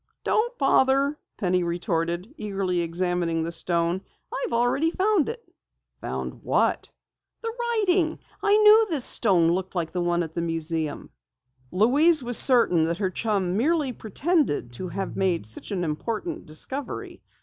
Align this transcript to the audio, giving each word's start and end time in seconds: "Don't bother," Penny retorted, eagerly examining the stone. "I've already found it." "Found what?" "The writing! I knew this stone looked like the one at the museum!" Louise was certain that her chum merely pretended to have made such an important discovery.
"Don't 0.23 0.57
bother," 0.57 1.19
Penny 1.37 1.61
retorted, 1.61 2.33
eagerly 2.35 2.81
examining 2.81 3.43
the 3.43 3.51
stone. 3.51 4.01
"I've 4.33 4.51
already 4.51 4.89
found 4.89 5.29
it." 5.29 5.43
"Found 5.99 6.41
what?" 6.41 6.89
"The 7.41 7.53
writing! 7.59 8.17
I 8.41 8.57
knew 8.57 8.87
this 8.89 9.05
stone 9.05 9.49
looked 9.51 9.75
like 9.75 9.91
the 9.91 10.01
one 10.01 10.23
at 10.23 10.33
the 10.33 10.41
museum!" 10.41 11.11
Louise 11.69 12.23
was 12.23 12.37
certain 12.39 12.81
that 12.85 12.97
her 12.97 13.11
chum 13.11 13.55
merely 13.57 13.93
pretended 13.93 14.71
to 14.73 14.87
have 14.87 15.15
made 15.15 15.45
such 15.45 15.69
an 15.69 15.83
important 15.83 16.47
discovery. 16.47 17.21